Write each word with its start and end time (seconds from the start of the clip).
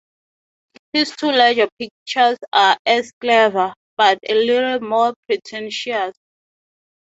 His 0.93 1.15
two 1.15 1.31
larger 1.31 1.67
pictures 1.77 2.39
are 2.51 2.75
as 2.87 3.11
clever, 3.21 3.71
but 3.97 4.17
a 4.27 4.33
little 4.33 4.79
more 4.79 5.13
pretentious. 5.27 6.15